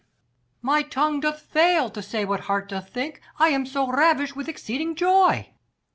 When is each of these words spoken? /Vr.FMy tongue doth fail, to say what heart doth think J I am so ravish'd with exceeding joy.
/Vr.FMy 0.63 0.89
tongue 0.89 1.19
doth 1.19 1.41
fail, 1.43 1.87
to 1.91 2.01
say 2.01 2.25
what 2.25 2.39
heart 2.49 2.67
doth 2.69 2.89
think 2.89 3.17
J 3.17 3.21
I 3.37 3.49
am 3.49 3.67
so 3.67 3.87
ravish'd 3.91 4.35
with 4.35 4.49
exceeding 4.49 4.95
joy. 4.95 5.53